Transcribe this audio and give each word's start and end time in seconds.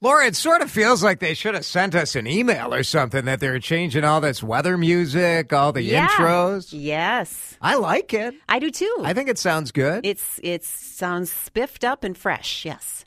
Laura, 0.00 0.26
it 0.26 0.36
sort 0.36 0.62
of 0.62 0.70
feels 0.70 1.02
like 1.02 1.18
they 1.18 1.34
should 1.34 1.54
have 1.54 1.64
sent 1.64 1.94
us 1.96 2.14
an 2.14 2.26
email 2.28 2.72
or 2.72 2.84
something 2.84 3.24
that 3.24 3.40
they're 3.40 3.58
changing 3.58 4.04
all 4.04 4.20
this 4.20 4.42
weather 4.42 4.78
music, 4.78 5.52
all 5.52 5.72
the 5.72 5.82
Yeah. 5.82 6.06
intros. 6.06 6.68
Yes, 6.70 7.56
I 7.60 7.74
like 7.74 8.14
it. 8.14 8.34
I 8.48 8.60
do 8.60 8.70
too. 8.70 8.96
I 9.04 9.12
think 9.12 9.28
it 9.28 9.38
sounds 9.38 9.72
good. 9.72 10.06
it's 10.06 10.38
it 10.42 10.64
sounds 10.64 11.32
spiffed 11.32 11.82
up 11.82 12.04
and 12.04 12.16
fresh. 12.16 12.64
Yes. 12.64 13.04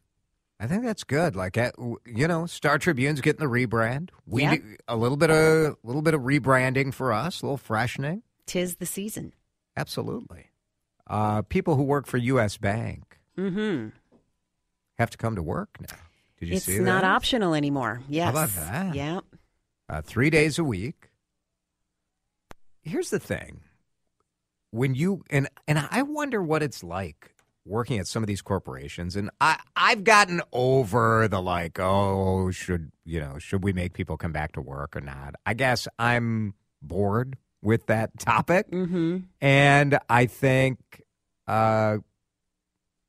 I 0.59 0.67
think 0.67 0.83
that's 0.83 1.05
good. 1.05 1.35
Like 1.35 1.55
you 1.57 2.27
know, 2.27 2.45
Star 2.45 2.77
Tribune's 2.77 3.21
getting 3.21 3.39
the 3.39 3.45
rebrand. 3.51 4.09
We 4.27 4.43
Yeah. 4.43 4.57
a 4.87 4.97
little 4.97 5.17
bit 5.17 5.29
of 5.31 5.37
a 5.37 5.75
little 5.83 6.01
bit 6.01 6.13
of 6.13 6.21
rebranding 6.21 6.93
for 6.93 7.13
us, 7.13 7.41
a 7.41 7.45
little 7.45 7.57
freshening. 7.57 8.21
Tis 8.45 8.75
the 8.75 8.85
season. 8.85 9.33
Absolutely. 9.77 10.47
Uh, 11.07 11.41
people 11.43 11.77
who 11.77 11.83
work 11.83 12.05
for 12.05 12.17
U.S. 12.17 12.57
Bank 12.57 13.17
Mm-hmm. 13.37 13.89
have 14.99 15.09
to 15.09 15.17
come 15.17 15.35
to 15.37 15.41
work 15.41 15.69
now. 15.79 15.97
Did 16.41 16.49
you 16.49 16.55
It's 16.55 16.65
see 16.65 16.79
not 16.79 17.03
optional 17.05 17.53
anymore. 17.53 18.01
Yes. 18.09 18.31
about 18.31 18.49
that? 18.49 18.95
Yeah. 18.95 19.21
uh, 19.87 20.01
three 20.01 20.29
days 20.29 20.59
a 20.59 20.63
week. 20.65 21.09
Here's 22.83 23.11
the 23.11 23.19
thing: 23.19 23.61
when 24.71 24.95
you 24.95 25.23
and 25.29 25.47
and 25.67 25.79
I 25.91 26.01
wonder 26.01 26.41
what 26.41 26.63
it's 26.63 26.83
like 26.83 27.35
working 27.63 27.99
at 27.99 28.07
some 28.07 28.23
of 28.23 28.27
these 28.27 28.41
corporations, 28.41 29.15
and 29.15 29.29
I 29.39 29.59
I've 29.75 30.03
gotten 30.03 30.41
over 30.51 31.27
the 31.27 31.41
like, 31.41 31.79
oh, 31.79 32.49
should 32.51 32.91
you 33.05 33.19
know, 33.19 33.37
should 33.37 33.63
we 33.63 33.71
make 33.71 33.93
people 33.93 34.17
come 34.17 34.31
back 34.31 34.53
to 34.53 34.61
work 34.61 34.95
or 34.95 35.01
not? 35.01 35.35
I 35.45 35.53
guess 35.53 35.87
I'm 35.99 36.55
bored 36.81 37.37
with 37.61 37.85
that 37.85 38.17
topic, 38.19 38.69
Mm-hmm. 38.71 39.17
and 39.41 39.99
I 40.09 40.25
think, 40.25 40.79
uh, 41.47 41.99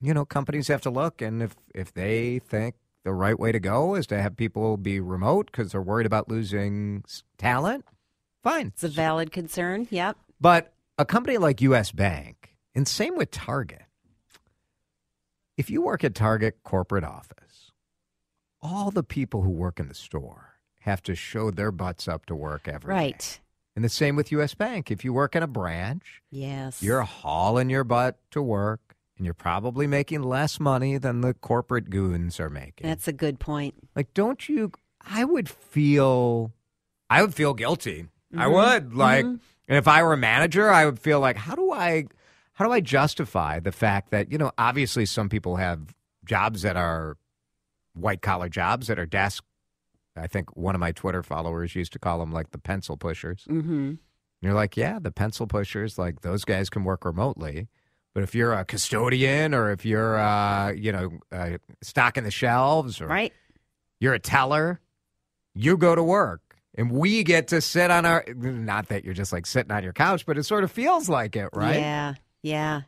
you 0.03 0.13
know, 0.13 0.27
companies 0.27 0.69
have 0.69 0.83
to 0.83 0.91
look, 0.91 1.23
and 1.23 1.43
if 1.43 1.57
if 1.75 1.95
they 1.95 2.41
think 2.41 2.75
the 3.05 3.13
right 3.13 3.39
way 3.39 3.53
to 3.53 3.61
go 3.61 3.95
is 3.95 4.07
to 4.09 4.21
have 4.21 4.37
people 4.37 4.77
be 4.77 5.01
remote 5.01 5.47
because 5.47 5.73
they're 5.73 5.83
worried 5.83 6.07
about 6.07 6.29
losing 6.29 7.05
talent, 7.39 7.85
fine. 8.43 8.69
It's 8.69 8.85
a 8.85 8.89
valid 8.89 9.33
concern. 9.33 9.89
Yep. 9.91 10.17
But 10.41 10.73
a 10.99 11.05
company 11.05 11.39
like 11.39 11.61
U.S. 11.63 11.91
Bank, 11.93 12.55
and 12.75 12.87
same 12.87 13.17
with 13.17 13.31
Target, 13.31 13.83
if 15.57 15.71
you 15.71 15.83
work 15.83 16.05
at 16.05 16.15
Target 16.15 16.59
corporate 16.65 17.05
office, 17.05 17.71
all 18.61 18.91
the 18.91 19.03
people 19.03 19.43
who 19.43 19.51
work 19.51 19.79
in 19.81 19.89
the 19.89 19.95
store 19.95 20.55
have 20.81 21.03
to 21.03 21.15
show 21.15 21.51
their 21.51 21.71
butts 21.73 22.09
up 22.09 22.27
to 22.27 22.35
work 22.35 22.67
every 22.67 22.93
day. 22.95 22.99
Right. 22.99 23.41
And 23.75 23.85
the 23.85 23.89
same 23.89 24.17
with 24.17 24.31
U.S. 24.33 24.55
Bank. 24.55 24.91
If 24.91 25.05
you 25.05 25.13
work 25.13 25.35
in 25.35 25.43
a 25.43 25.47
branch, 25.47 26.23
Yes. 26.31 26.83
you're 26.83 27.03
hauling 27.03 27.71
your 27.71 27.85
butt 27.85 28.19
to 28.33 28.43
work, 28.43 28.92
and 29.17 29.25
you're 29.27 29.35
probably 29.35 29.87
making 29.87 30.23
less 30.23 30.59
money 30.59 30.99
than 30.99 31.21
the 31.21 31.35
corporate 31.35 31.91
goons 31.91 32.41
are 32.41 32.51
making. 32.51 32.87
That's 32.87 33.09
a 33.09 33.13
good 33.13 33.39
point. 33.39 33.75
like, 33.95 34.13
don't 34.15 34.49
you? 34.49 34.73
I 35.01 35.25
would 35.25 35.49
feel, 35.49 36.53
I 37.11 37.23
would 37.23 37.35
feel 37.35 37.55
guilty. 37.55 38.07
I 38.37 38.47
Mhm. 38.47 38.53
would 38.53 38.95
like, 38.95 39.25
Mhm. 39.27 39.41
and 39.69 39.79
if 39.79 39.87
I 39.89 40.03
were 40.03 40.13
a 40.15 40.17
manager, 40.19 40.71
I 40.71 40.87
would 40.87 40.99
feel 40.99 41.21
like, 41.21 41.37
how 41.37 41.55
do 41.55 41.73
I, 41.73 42.07
how 42.55 42.65
do 42.67 42.73
I 42.73 42.81
justify 42.81 43.61
the 43.61 43.73
fact 43.73 44.11
that 44.11 44.31
you 44.33 44.39
know, 44.39 44.53
obviously, 44.59 45.05
some 45.07 45.29
people 45.29 45.57
have 45.57 45.95
jobs 46.25 46.63
that 46.63 46.77
are 46.77 47.17
white 47.95 48.23
collar 48.23 48.49
jobs 48.49 48.87
that 48.87 48.99
are 48.99 49.07
desk. 49.07 49.45
I 50.17 50.27
think 50.27 50.57
one 50.57 50.75
of 50.75 50.81
my 50.81 50.93
Twitter 50.93 51.23
followers 51.23 51.75
used 51.75 51.93
to 51.95 51.99
call 51.99 52.19
them 52.21 52.33
like 52.33 52.51
the 52.53 52.59
pencil 52.59 52.97
pushers. 52.97 53.45
Mm-hmm. 53.49 53.73
And 53.91 53.99
you're 54.41 54.55
like, 54.55 54.77
yeah, 54.77 54.99
the 54.99 55.11
pencil 55.11 55.47
pushers, 55.47 55.99
like 55.99 56.21
those 56.21 56.45
guys 56.45 56.71
can 56.71 56.85
work 56.85 57.05
remotely. 57.05 57.69
But 58.15 58.23
if 58.23 58.35
you're 58.35 58.53
a 58.53 58.65
custodian 58.65 59.55
or 59.55 59.71
if 59.71 59.85
you're, 59.87 60.19
uh, 60.19 60.73
you 60.73 60.93
know, 60.93 61.11
uh, 61.33 61.59
stocking 61.81 62.25
the 62.25 62.31
shelves 62.31 63.01
or 63.01 63.07
Right. 63.07 63.33
you're 64.01 64.15
a 64.15 64.19
teller, 64.19 64.81
you 65.55 65.77
go 65.77 65.95
to 65.95 66.03
work. 66.03 66.41
And 66.75 66.91
we 66.91 67.23
get 67.23 67.49
to 67.49 67.61
sit 67.61 67.91
on 67.91 68.05
our, 68.07 68.25
not 68.35 68.89
that 68.89 69.05
you're 69.05 69.13
just 69.15 69.33
like 69.33 69.45
sitting 69.47 69.73
on 69.73 69.83
your 69.83 69.93
couch, 69.93 70.25
but 70.27 70.39
it 70.39 70.45
sort 70.45 70.65
of 70.65 70.71
feels 70.73 71.09
like 71.09 71.37
it, 71.37 71.51
right? 71.55 71.77
Yeah. 71.79 72.15
Yeah. 72.43 72.81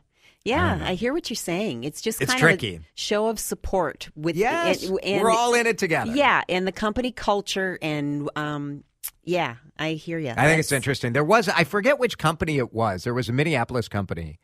Yeah, 0.43 0.75
know. 0.77 0.85
I, 0.85 0.93
hear 0.93 1.11
what 1.11 1.27
you're 1.31 1.35
saying. 1.35 1.83
It's 1.85 2.01
just 2.01 2.21
It's 2.21 2.29
kind 2.31 2.39
tricky. 2.39 2.75
of 2.75 2.81
a 2.81 2.85
show 2.93 3.27
of 3.29 3.39
support 3.39 4.09
with 4.15 4.35
Yes. 4.35 4.83
and, 4.87 4.99
and- 5.03 5.23
we're 5.23 5.31
all 5.31 5.55
in 5.55 5.65
it 5.65 5.79
together. 5.79 6.11
Yeah, 6.15 6.43
and 6.47 6.67
the 6.67 6.71
company 6.71 7.11
culture 7.11 7.79
and 7.81 8.29
um 8.35 8.83
yeah, 9.23 9.55
I 9.79 9.93
hear 9.93 10.19
you. 10.19 10.29
I 10.37 10.45
think 10.45 10.59
it's 10.59 10.71
interesting. 10.71 11.13
There 11.13 11.23
was 11.23 11.49
I 11.49 11.63
forget 11.63 11.97
which 11.97 12.19
company 12.19 12.57
it 12.59 12.73
was. 12.73 13.03
There 13.05 13.13
was 13.15 13.27
a 13.27 13.33
Minneapolis 13.33 13.87
company 13.87 14.37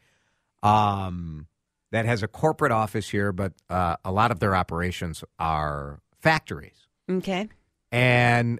um, 0.63 1.47
that 1.91 2.05
has 2.05 2.23
a 2.23 2.27
corporate 2.27 2.72
office 2.72 3.09
here, 3.09 3.31
but 3.31 3.53
uh, 3.69 3.97
a 4.05 4.11
lot 4.11 4.31
of 4.31 4.39
their 4.39 4.55
operations 4.55 5.23
are 5.39 5.99
factories. 6.19 6.88
Okay. 7.09 7.49
And 7.91 8.59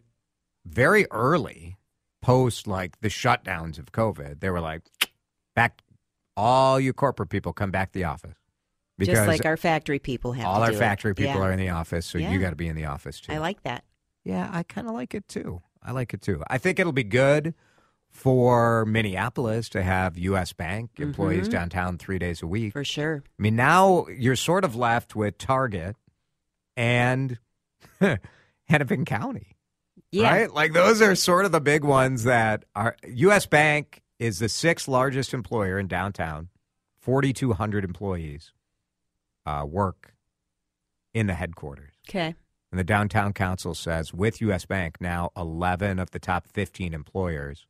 very 0.66 1.06
early, 1.12 1.78
post 2.22 2.68
like 2.68 3.00
the 3.02 3.08
shutdowns 3.08 3.80
of 3.80 3.92
COVID, 3.92 4.40
they 4.42 4.50
were 4.50 4.60
like, 4.62 4.82
back, 5.56 5.82
all 6.36 6.80
you 6.80 6.94
corporate 6.94 7.30
people 7.30 7.54
come 7.54 7.72
back 7.72 7.92
to 7.94 8.00
the 8.00 8.06
office. 8.06 8.36
Just 9.00 9.28
like 9.28 9.46
our 9.46 9.58
factory 9.58 9.98
people 9.98 10.34
have 10.34 10.46
all 10.46 10.56
to 10.58 10.62
our 10.66 10.70
do 10.72 10.76
it. 10.76 10.80
factory 10.80 11.16
people 11.16 11.42
Yeah. 11.42 11.48
are 11.48 11.52
in 11.52 11.58
the 11.58 11.70
office, 11.70 12.06
so 12.06 12.20
Yeah. 12.20 12.32
you 12.32 12.40
got 12.40 12.52
to 12.52 12.56
be 12.56 12.68
in 12.68 12.76
the 12.76 12.86
office 12.86 13.20
too. 13.20 13.34
I 13.34 13.40
like 13.40 13.64
that. 13.64 13.84
Yeah, 14.24 14.48
I 14.52 14.62
kind 14.62 14.88
of 14.88 14.94
like 14.94 15.16
it 15.16 15.28
too. 15.28 15.62
I 15.82 15.92
like 15.92 16.14
it 16.14 16.22
too. 16.22 16.44
I 16.48 16.60
think 16.60 16.78
it'll 16.80 16.92
be 16.92 17.04
good 17.04 17.56
for 18.12 18.86
Minneapolis 18.86 19.70
to 19.70 19.82
have 19.82 20.18
U.S. 20.18 20.54
Bank 20.54 20.92
employees 20.98 21.48
Mhm. 21.48 21.52
downtown 21.52 21.98
three 21.98 22.20
days 22.20 22.42
a 22.42 22.48
week. 22.48 22.74
For 22.74 22.84
sure. 22.84 23.24
I 23.26 23.42
mean, 23.42 23.56
now 23.56 24.06
you're 24.08 24.36
sort 24.36 24.64
of 24.64 24.76
left 24.76 25.16
with 25.16 25.38
Target 25.38 25.96
and 26.78 27.40
Hennepin 28.68 29.06
County, 29.06 29.56
Yeah. 30.12 30.30
right? 30.30 30.54
Like 30.54 30.74
those 30.74 31.02
are 31.02 31.16
sort 31.16 31.46
of 31.46 31.52
the 31.52 31.62
big 31.62 31.84
ones 31.84 32.24
that 32.26 32.66
are. 32.76 32.96
U.S. 33.08 33.46
Bank 33.46 34.02
is 34.20 34.40
the 34.40 34.50
sixth 34.50 34.88
largest 34.88 35.34
employer 35.34 35.80
in 35.80 35.88
downtown. 35.88 36.50
4,200 37.00 37.84
employees 37.84 38.54
uh, 39.46 39.66
work 39.68 40.14
in 41.14 41.26
the 41.28 41.34
headquarters. 41.34 41.94
Okay. 42.08 42.36
And 42.72 42.80
the 42.80 42.84
downtown 42.84 43.34
council 43.34 43.74
says 43.74 44.14
with 44.14 44.40
U.S. 44.42 44.66
Bank, 44.66 44.98
now 45.02 45.32
11 45.36 45.98
of 45.98 46.12
the 46.12 46.20
top 46.20 46.46
15 46.48 46.94
employers 46.94 47.66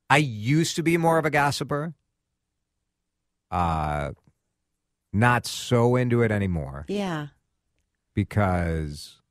I 0.09 0.17
used 0.17 0.75
to 0.77 0.83
be 0.83 0.97
more 0.97 1.17
of 1.17 1.25
a 1.25 1.29
gossiper. 1.29 1.93
Uh, 3.51 4.11
not 5.13 5.45
so 5.45 5.95
into 5.95 6.21
it 6.21 6.31
anymore 6.31 6.85
Yeah. 6.87 7.27
because 8.13 9.21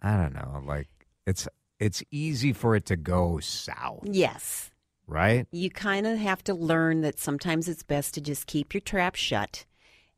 I 0.00 0.16
don't 0.16 0.34
know, 0.34 0.62
like 0.66 0.88
it's 1.26 1.48
it's 1.78 2.02
easy 2.10 2.52
for 2.52 2.76
it 2.76 2.84
to 2.86 2.96
go 2.96 3.38
south, 3.40 4.04
Yes. 4.04 4.70
right? 5.06 5.46
You 5.52 5.70
kind 5.70 6.06
of 6.06 6.18
have 6.18 6.44
to 6.44 6.54
learn 6.54 7.00
that 7.00 7.18
sometimes 7.18 7.68
it's 7.68 7.82
best 7.82 8.14
to 8.14 8.20
just 8.20 8.46
keep 8.46 8.74
your 8.74 8.80
trap 8.82 9.14
shut. 9.16 9.64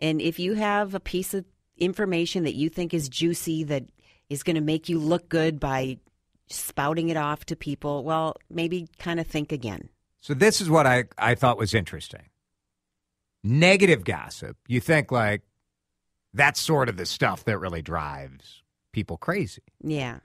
And 0.00 0.20
if 0.20 0.38
you 0.38 0.54
have 0.54 0.94
a 0.94 1.00
piece 1.00 1.32
of 1.32 1.44
information 1.78 2.44
that 2.44 2.54
you 2.54 2.68
think 2.68 2.92
is 2.92 3.08
juicy 3.08 3.62
that 3.64 3.84
is 4.28 4.42
going 4.42 4.56
to 4.56 4.60
make 4.62 4.88
you 4.88 4.98
look 4.98 5.28
good 5.28 5.58
by 5.60 5.98
spouting 6.48 7.08
it 7.08 7.16
off 7.16 7.44
to 7.46 7.56
people, 7.56 8.04
well, 8.04 8.36
maybe 8.50 8.88
kind 8.98 9.18
of 9.20 9.26
think 9.26 9.52
again. 9.52 9.88
So 10.20 10.34
this 10.34 10.60
is 10.60 10.70
what 10.70 10.86
I, 10.86 11.04
I 11.18 11.34
thought 11.34 11.58
was 11.58 11.74
interesting. 11.74 12.28
Negative 13.42 14.04
gossip. 14.04 14.56
You 14.66 14.80
think 14.80 15.12
like 15.12 15.42
that's 16.32 16.60
sort 16.60 16.88
of 16.88 16.96
the 16.96 17.06
stuff 17.06 17.44
that 17.44 17.58
really 17.58 17.82
drives 17.82 18.62
people 18.92 19.16
crazy. 19.18 19.62
Yeah. 19.82 20.20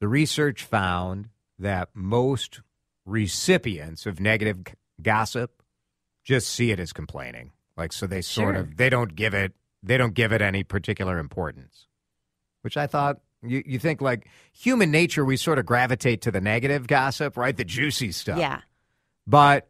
The 0.00 0.08
research 0.08 0.64
found 0.64 1.28
that 1.58 1.90
most 1.94 2.60
recipients 3.06 4.06
of 4.06 4.18
negative 4.20 4.64
g- 4.64 4.72
gossip 5.00 5.62
just 6.24 6.48
see 6.48 6.72
it 6.72 6.80
as 6.80 6.92
complaining. 6.92 7.52
Like 7.76 7.92
so 7.92 8.06
they 8.06 8.20
sort 8.22 8.54
Sure. 8.56 8.62
of 8.62 8.76
they 8.76 8.90
don't 8.90 9.14
give 9.14 9.34
it 9.34 9.52
they 9.82 9.96
don't 9.98 10.14
give 10.14 10.32
it 10.32 10.42
any 10.42 10.64
particular 10.64 11.18
importance. 11.18 11.86
Which 12.62 12.76
I 12.76 12.86
thought 12.88 13.20
you, 13.50 13.62
you 13.66 13.78
think 13.78 14.00
like 14.00 14.28
human 14.52 14.90
nature 14.90 15.24
we 15.24 15.36
sort 15.36 15.58
of 15.58 15.66
gravitate 15.66 16.22
to 16.22 16.30
the 16.30 16.40
negative 16.40 16.86
gossip, 16.86 17.36
right? 17.36 17.56
The 17.56 17.64
juicy 17.64 18.12
stuff. 18.12 18.38
Yeah. 18.38 18.60
But 19.26 19.68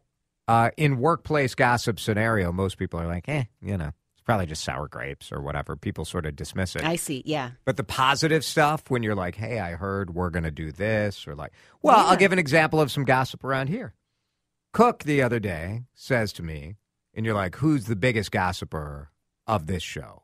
uh, 0.49 0.71
in 0.77 0.99
workplace 0.99 1.55
gossip 1.55 1.99
scenario, 2.01 2.53
most 2.53 2.79
people 2.79 3.01
are 3.01 3.07
like, 3.07 3.29
eh, 3.29 3.45
you 3.63 3.77
know, 3.77 3.93
it's 4.15 4.23
probably 4.25 4.47
just 4.47 4.65
sour 4.65 4.89
grapes 4.89 5.33
or 5.33 5.41
whatever. 5.41 5.77
People 5.77 6.05
sort 6.05 6.27
of 6.27 6.37
dismiss 6.37 6.77
it. 6.77 6.85
I 6.85 6.97
see. 6.97 7.23
Yeah. 7.25 7.53
but 7.65 7.77
the 7.77 7.85
positive 7.85 8.45
stuff, 8.45 8.91
when 8.91 9.03
you're 9.03 9.15
like, 9.15 9.37
hey, 9.37 9.61
I 9.61 9.73
heard 9.73 10.15
we're 10.15 10.31
going 10.31 10.45
to 10.45 10.51
do 10.51 10.73
this, 10.73 11.27
or 11.27 11.35
like, 11.35 11.53
well, 11.83 12.07
I'll 12.07 12.17
give 12.17 12.33
an 12.33 12.39
example 12.39 12.81
of 12.81 12.91
some 12.91 13.05
gossip 13.05 13.45
around 13.45 13.69
here. 13.69 13.95
Cook 14.73 15.05
the 15.05 15.23
other 15.23 15.39
day 15.39 15.85
says 15.95 16.33
to 16.35 16.43
me, 16.43 16.77
and 17.15 17.25
you're 17.25 17.35
like, 17.35 17.57
who's 17.57 17.85
the 17.85 17.95
biggest 17.97 18.33
gossiper 18.33 19.11
of 19.47 19.67
this 19.67 19.85
show? 19.85 20.24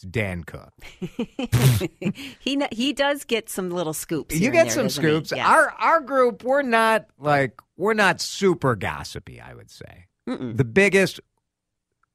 It's 0.00 0.10
Dan 0.10 0.44
Cook. 0.44 0.72
he 2.40 2.62
he 2.72 2.92
does 2.94 3.24
get 3.24 3.50
some 3.50 3.68
little 3.70 3.92
scoops. 3.92 4.34
you 4.34 4.50
get 4.50 4.64
there, 4.68 4.74
some 4.74 4.88
scoops. 4.88 5.30
Yes. 5.34 5.46
Our 5.46 5.70
our 5.78 6.00
group, 6.00 6.42
we're 6.42 6.62
not 6.62 7.06
like 7.18 7.60
we're 7.76 7.92
not 7.92 8.22
super 8.22 8.76
gossipy. 8.76 9.42
I 9.42 9.52
would 9.52 9.70
say 9.70 10.06
Mm-mm. 10.26 10.56
the 10.56 10.64
biggest. 10.64 11.20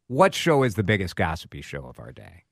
What 0.08 0.34
show 0.34 0.64
is 0.64 0.74
the 0.74 0.84
biggest 0.84 1.16
gossipy 1.16 1.62
show 1.62 1.86
of 1.86 2.00
our 2.00 2.12
day? 2.12 2.44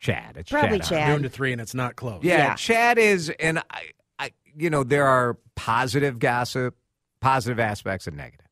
Chad. 0.00 0.36
It's 0.36 0.50
Probably 0.50 0.78
Chad. 0.80 0.88
Chad. 0.88 1.08
Noon 1.10 1.22
to 1.22 1.28
three, 1.28 1.52
and 1.52 1.60
it's 1.60 1.74
not 1.74 1.94
close. 1.94 2.24
Yeah, 2.24 2.38
Yeah. 2.38 2.54
Chad 2.56 2.98
is, 2.98 3.30
and 3.38 3.58
I, 3.70 3.90
I, 4.18 4.32
you 4.56 4.70
know, 4.70 4.82
there 4.82 5.06
are 5.06 5.38
positive 5.54 6.18
gossip, 6.18 6.76
positive 7.20 7.60
aspects, 7.60 8.08
and 8.08 8.16
negative. 8.16 8.46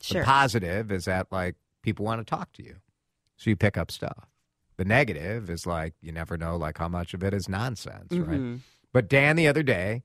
Sure. 0.00 0.22
The 0.22 0.24
positive 0.26 0.90
is 0.90 1.04
that 1.04 1.28
like 1.30 1.54
people 1.82 2.04
want 2.04 2.20
to 2.20 2.24
talk 2.24 2.52
to 2.54 2.64
you, 2.64 2.76
so 3.36 3.50
you 3.50 3.56
pick 3.56 3.76
up 3.76 3.92
stuff. 3.92 4.26
The 4.80 4.86
negative 4.86 5.50
is 5.50 5.66
like 5.66 5.92
you 6.00 6.10
never 6.10 6.38
know 6.38 6.56
like 6.56 6.78
how 6.78 6.88
much 6.88 7.12
of 7.12 7.22
it 7.22 7.34
is 7.34 7.50
nonsense, 7.50 8.12
right? 8.12 8.40
Mhm. 8.40 8.60
But 8.94 9.10
Dan 9.10 9.36
the 9.36 9.46
other 9.46 9.62
day 9.62 10.04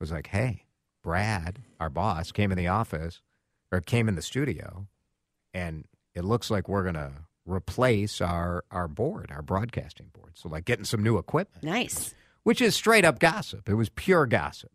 was 0.00 0.10
like, 0.10 0.28
"Hey, 0.28 0.64
Brad, 1.02 1.58
our 1.78 1.90
boss, 1.90 2.32
came 2.32 2.50
in 2.50 2.56
the 2.56 2.66
office 2.66 3.20
or 3.70 3.82
came 3.82 4.08
in 4.08 4.14
the 4.14 4.22
studio, 4.22 4.88
and 5.52 5.84
it 6.14 6.24
looks 6.24 6.50
like 6.50 6.66
we're 6.66 6.82
gonna 6.82 7.26
replace 7.44 8.22
our 8.22 8.64
our 8.70 8.88
board, 8.88 9.30
our 9.30 9.42
broadcasting 9.42 10.08
board. 10.14 10.38
So 10.38 10.48
like 10.48 10.64
getting 10.64 10.86
some 10.86 11.02
new 11.02 11.18
equipment, 11.18 11.62
Nice. 11.62 12.14
which 12.42 12.62
is 12.62 12.74
straight 12.74 13.04
up 13.04 13.18
gossip. 13.18 13.68
It 13.68 13.74
was 13.74 13.90
pure 13.90 14.24
gossip. 14.24 14.72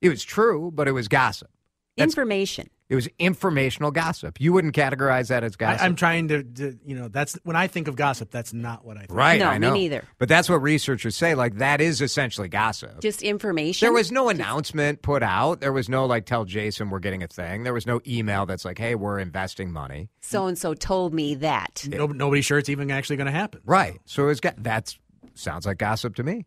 It 0.00 0.10
was 0.10 0.22
true, 0.22 0.70
but 0.72 0.86
it 0.86 0.92
was 0.92 1.08
gossip. 1.08 1.50
That's- 1.96 2.12
Information. 2.12 2.68
It 2.88 2.96
was 2.96 3.08
informational 3.20 3.92
gossip. 3.92 4.40
You 4.40 4.52
wouldn't 4.52 4.74
categorize 4.74 5.28
that 5.28 5.44
as 5.44 5.54
gossip, 5.54 5.80
I'm 5.80 5.94
trying 5.94 6.26
to, 6.26 6.42
to, 6.42 6.76
you 6.84 6.96
know, 6.96 7.06
that's 7.06 7.38
when 7.44 7.54
I 7.54 7.68
think 7.68 7.86
of 7.86 7.94
gossip. 7.94 8.32
That's 8.32 8.52
not 8.52 8.84
what 8.84 8.96
I 8.96 9.02
think. 9.02 9.12
right? 9.12 9.38
No, 9.38 9.46
I 9.46 9.58
me 9.58 9.70
neither. 9.70 10.02
But 10.18 10.28
that's 10.28 10.50
what 10.50 10.56
researchers 10.56 11.16
say. 11.16 11.36
Like 11.36 11.58
that 11.58 11.80
is 11.80 12.00
essentially 12.00 12.48
gossip. 12.48 13.00
Just 13.00 13.22
information. 13.22 13.86
There 13.86 13.92
was 13.92 14.10
no 14.10 14.28
announcement 14.28 15.02
put 15.02 15.22
out. 15.22 15.60
There 15.60 15.72
was 15.72 15.88
no 15.88 16.04
like 16.06 16.26
tell 16.26 16.44
Jason 16.44 16.90
we're 16.90 16.98
getting 16.98 17.22
a 17.22 17.28
thing. 17.28 17.62
There 17.62 17.72
was 17.72 17.86
no 17.86 18.00
email 18.08 18.44
that's 18.44 18.64
like, 18.64 18.78
hey, 18.78 18.96
we're 18.96 19.20
investing 19.20 19.70
money. 19.70 20.08
so 20.20 20.46
and 20.48 20.58
so 20.58 20.74
told 20.74 21.14
me 21.14 21.36
that. 21.36 21.86
No, 21.88 22.06
nobody's 22.08 22.44
sure 22.44 22.58
it's 22.58 22.68
even 22.68 22.90
actually 22.90 23.18
going 23.18 23.26
to 23.26 23.32
happen. 23.32 23.60
Right. 23.64 24.00
So 24.04 24.30
it's 24.30 24.40
got 24.40 24.60
that 24.64 24.96
sounds 25.34 25.64
like 25.64 25.78
gossip 25.78 26.16
to 26.16 26.24
me. 26.24 26.44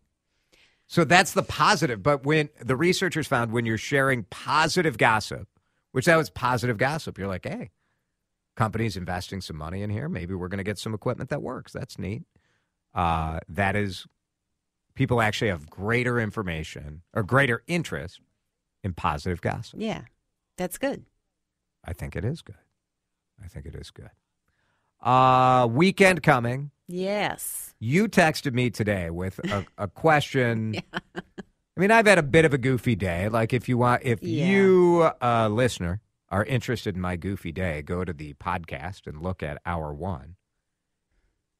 So 0.86 1.04
that's 1.04 1.32
the 1.32 1.42
positive. 1.42 2.02
But 2.02 2.24
when 2.24 2.50
the 2.60 2.76
researchers 2.76 3.26
found 3.26 3.52
when 3.52 3.66
you're 3.66 3.78
sharing 3.78 4.24
positive 4.24 4.98
gossip, 4.98 5.48
which 5.92 6.06
that 6.06 6.16
was 6.16 6.30
positive 6.30 6.76
gossip, 6.76 7.18
you're 7.18 7.28
like, 7.28 7.46
hey, 7.46 7.70
company's 8.56 8.96
investing 8.96 9.40
some 9.40 9.56
money 9.56 9.82
in 9.82 9.90
here. 9.90 10.08
Maybe 10.08 10.34
we're 10.34 10.48
going 10.48 10.58
to 10.58 10.64
get 10.64 10.78
some 10.78 10.94
equipment 10.94 11.30
that 11.30 11.42
works. 11.42 11.72
That's 11.72 11.98
neat. 11.98 12.22
Uh, 12.94 13.40
that 13.48 13.76
is, 13.76 14.06
people 14.94 15.20
actually 15.20 15.48
have 15.48 15.68
greater 15.68 16.20
information 16.20 17.02
or 17.12 17.22
greater 17.22 17.62
interest 17.66 18.20
in 18.82 18.92
positive 18.92 19.40
gossip. 19.40 19.80
Yeah. 19.80 20.02
That's 20.56 20.78
good. 20.78 21.04
I 21.84 21.92
think 21.92 22.14
it 22.14 22.24
is 22.24 22.42
good. 22.42 22.54
I 23.42 23.48
think 23.48 23.66
it 23.66 23.74
is 23.74 23.90
good. 23.90 24.10
Uh, 25.02 25.66
weekend 25.68 26.22
coming. 26.22 26.70
Yes. 26.86 27.74
You 27.80 28.08
texted 28.08 28.52
me 28.52 28.70
today 28.70 29.10
with 29.10 29.38
a, 29.50 29.64
a 29.78 29.88
question. 29.88 30.76
I 30.94 31.80
mean, 31.80 31.90
I've 31.90 32.06
had 32.06 32.18
a 32.18 32.22
bit 32.22 32.44
of 32.44 32.54
a 32.54 32.58
goofy 32.58 32.94
day. 32.94 33.28
Like, 33.28 33.52
if 33.52 33.68
you 33.68 33.78
want, 33.78 34.02
if 34.04 34.22
Yeah. 34.22 34.46
you, 34.46 35.10
uh, 35.22 35.48
listener, 35.48 36.00
are 36.30 36.44
interested 36.44 36.94
in 36.96 37.00
my 37.00 37.16
goofy 37.16 37.52
day, 37.52 37.82
go 37.82 38.04
to 38.04 38.12
the 38.12 38.34
podcast 38.34 39.06
and 39.06 39.22
look 39.22 39.42
at 39.42 39.60
hour 39.64 39.92
one. 39.92 40.36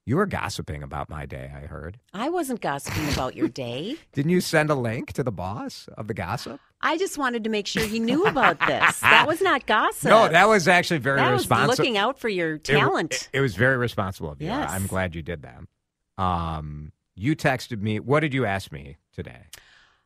You 0.07 0.17
were 0.17 0.27
gossiping 0.27 0.83
about 0.83 1.09
my 1.09 1.25
day, 1.25 1.51
I 1.55 1.61
heard. 1.61 1.99
I 2.13 2.29
wasn't 2.29 2.61
gossiping 2.61 3.11
about 3.13 3.35
your 3.35 3.49
day. 3.65 3.97
Didn't 4.13 4.33
you 4.33 4.41
send 4.43 4.69
a 4.69 4.75
link 4.75 5.13
to 5.15 5.23
the 5.23 5.33
boss 5.33 5.89
of 5.97 6.09
the 6.09 6.15
gossip? 6.15 6.61
I 6.85 6.99
just 6.99 7.17
wanted 7.19 7.45
to 7.45 7.51
make 7.51 7.67
sure 7.67 7.85
he 7.85 7.99
knew 7.99 8.27
about 8.27 8.59
this. 8.61 9.01
That 9.01 9.27
was 9.27 9.41
not 9.41 9.67
gossip. 9.67 10.11
No, 10.11 10.29
that 10.29 10.47
was 10.47 10.69
actually 10.69 10.99
very 10.99 11.19
that 11.19 11.31
responsible. 11.33 11.71
looking 11.77 11.97
out 11.99 12.19
for 12.21 12.29
your 12.29 12.55
It 12.57 12.65
talent. 12.65 13.13
It, 13.33 13.39
it 13.39 13.41
was 13.41 13.57
very 13.57 13.77
responsible 13.79 14.31
of 14.31 14.41
you. 14.41 14.49
Yes. 14.49 14.71
I'm 14.71 14.87
glad 14.87 15.15
you 15.15 15.23
did 15.23 15.43
that. 15.43 16.23
Um, 16.23 16.93
you 17.17 17.35
texted 17.35 17.81
me. 17.81 18.01
What 18.01 18.21
did 18.21 18.35
you 18.35 18.45
ask 18.45 18.71
me 18.71 18.99
today? 19.13 19.47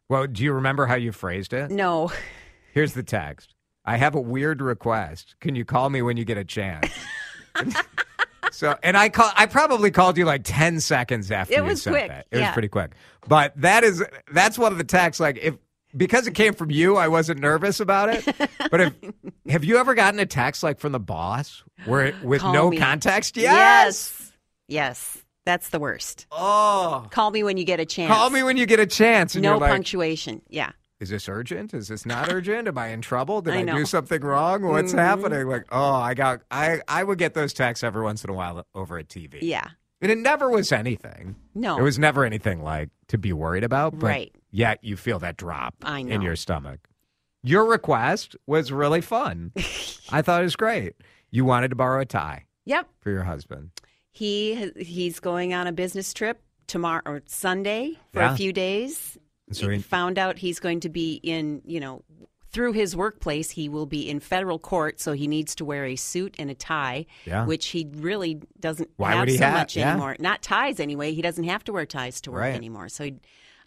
Well, 0.08 0.26
do 0.26 0.42
you 0.44 0.52
remember 0.52 0.86
how 0.86 0.94
you 0.94 1.12
phrased 1.12 1.52
it? 1.52 1.70
no. 1.70 2.10
Here's 2.72 2.94
the 2.94 3.02
text. 3.02 3.54
I 3.84 3.96
have 3.96 4.14
a 4.14 4.20
weird 4.20 4.60
request. 4.60 5.34
Can 5.40 5.56
you 5.56 5.64
call 5.64 5.90
me 5.90 6.00
when 6.02 6.16
you 6.16 6.24
get 6.24 6.38
a 6.38 6.44
chance? 6.44 6.86
so, 8.52 8.76
and 8.82 8.96
I 8.96 9.08
call. 9.08 9.30
I 9.34 9.46
probably 9.46 9.90
called 9.90 10.16
you 10.18 10.24
like 10.24 10.42
ten 10.44 10.78
seconds 10.80 11.30
after 11.30 11.54
It 11.54 11.56
you 11.58 11.64
was 11.64 11.82
sent 11.82 11.96
quick, 11.96 12.08
that. 12.08 12.26
It 12.30 12.38
yeah. 12.38 12.46
was 12.48 12.52
pretty 12.52 12.68
quick. 12.68 12.92
But 13.26 13.60
that 13.60 13.84
is 13.84 14.04
that's 14.30 14.58
one 14.58 14.70
of 14.72 14.78
the 14.78 14.84
texts. 14.84 15.18
Like 15.20 15.38
if 15.38 15.56
because 15.98 16.26
it 16.26 16.34
came 16.34 16.54
from 16.54 16.70
you, 16.70 16.96
I 16.96 17.08
wasn't 17.08 17.40
nervous 17.40 17.80
about 17.80 18.08
it. 18.08 18.24
But 18.70 18.80
if 18.80 18.94
have 19.48 19.64
you 19.64 19.76
ever 19.78 19.94
gotten 19.94 20.18
a 20.20 20.26
text 20.26 20.62
like 20.62 20.78
from 20.78 20.92
the 20.92 21.00
boss 21.00 21.62
where 21.84 22.06
it, 22.06 22.22
with 22.22 22.40
Call 22.40 22.52
no 22.52 22.70
me. 22.70 22.78
context? 22.78 23.36
Yes. 23.36 24.32
Yes. 24.68 25.18
That's 25.44 25.70
the 25.70 25.78
worst. 25.78 26.26
Oh. 26.30 27.06
Call 27.10 27.30
me 27.30 27.42
when 27.42 27.56
you 27.56 27.64
get 27.64 27.80
a 27.80 27.86
chance. 27.86 28.12
Call 28.12 28.30
me 28.30 28.42
when 28.42 28.56
you 28.56 28.66
get 28.66 28.80
a 28.80 28.86
chance. 28.86 29.34
And 29.34 29.42
No 29.42 29.52
you're 29.52 29.60
like, 29.60 29.70
punctuation. 29.70 30.42
Yeah. 30.48 30.72
is 31.00 31.08
this 31.08 31.26
urgent? 31.28 31.72
Is 31.72 31.88
this 31.88 32.04
not 32.04 32.30
urgent? 32.30 32.68
Am 32.68 32.76
I 32.76 32.88
in 32.88 33.00
trouble? 33.00 33.40
Did 33.40 33.54
I 33.54 33.60
I, 33.60 33.64
do 33.64 33.86
something 33.86 34.20
wrong? 34.20 34.62
What's 34.62 34.92
Mhm. 34.92 34.98
happening? 34.98 35.46
Like, 35.48 35.64
oh, 35.72 35.94
I 35.94 36.12
got, 36.14 36.42
I, 36.50 36.80
I 36.86 37.02
would 37.02 37.18
get 37.18 37.32
those 37.34 37.52
texts 37.54 37.82
every 37.82 38.02
once 38.02 38.24
in 38.24 38.30
a 38.30 38.34
while 38.34 38.66
over 38.74 38.98
at 38.98 39.08
TV. 39.08 39.38
Yeah. 39.40 39.68
And 40.02 40.12
it 40.12 40.18
never 40.18 40.50
was 40.50 40.70
anything. 40.70 41.34
No. 41.54 41.78
It 41.78 41.82
was 41.82 41.98
never 41.98 42.24
anything 42.24 42.62
like 42.62 42.90
to 43.08 43.16
be 43.18 43.32
worried 43.32 43.64
about. 43.64 43.98
But 43.98 44.06
Right. 44.06 44.34
Yet 44.50 44.78
you 44.82 44.96
feel 44.96 45.18
that 45.20 45.36
drop 45.36 45.74
in 45.86 46.22
your 46.22 46.36
stomach. 46.36 46.80
Your 47.42 47.64
request 47.66 48.34
was 48.46 48.72
really 48.72 49.00
fun. 49.00 49.52
I 50.10 50.22
thought 50.22 50.40
it 50.40 50.44
was 50.44 50.56
great. 50.56 50.94
You 51.30 51.44
wanted 51.44 51.68
to 51.68 51.76
borrow 51.76 52.00
a 52.00 52.06
tie 52.06 52.46
Yep. 52.64 52.88
for 53.00 53.10
your 53.10 53.24
husband. 53.24 53.70
He 54.10 54.72
he's 54.76 55.20
going 55.20 55.54
on 55.54 55.66
a 55.66 55.72
business 55.72 56.12
trip 56.12 56.42
tomorrow 56.66 57.02
or 57.06 57.22
Sunday 57.26 57.98
for 58.12 58.20
Yeah. 58.20 58.32
a 58.32 58.36
few 58.36 58.52
days, 58.52 59.16
So 59.52 59.68
he- 59.68 59.78
found 59.78 60.18
out 60.18 60.38
he's 60.38 60.58
going 60.60 60.80
to 60.80 60.88
be 60.88 61.20
in, 61.22 61.62
you 61.64 61.80
know, 61.80 62.02
through 62.50 62.72
his 62.72 62.96
workplace, 62.96 63.50
he 63.50 63.68
will 63.68 63.86
be 63.86 64.08
in 64.08 64.20
federal 64.20 64.58
court, 64.58 64.98
so 65.00 65.12
he 65.12 65.26
needs 65.28 65.54
to 65.56 65.64
wear 65.66 65.84
a 65.84 65.96
suit 65.96 66.34
and 66.38 66.50
a 66.50 66.54
tie, 66.54 67.04
Yeah. 67.26 67.44
which 67.44 67.68
he 67.68 67.86
really 67.94 68.40
doesn't 68.58 68.90
Why 68.96 69.10
have 69.12 69.20
would 69.20 69.28
he 69.28 69.36
so 69.36 69.44
have- 69.44 69.54
much 69.54 69.76
yeah. 69.76 69.90
anymore. 69.92 70.16
Not 70.18 70.42
ties 70.42 70.80
anyway. 70.80 71.12
He 71.12 71.20
doesn't 71.22 71.44
have 71.44 71.62
to 71.64 71.72
wear 71.72 71.84
ties 71.86 72.20
to 72.22 72.30
work 72.32 72.40
Right. 72.40 72.54
anymore. 72.54 72.88
So 72.88 73.04
he, 73.04 73.14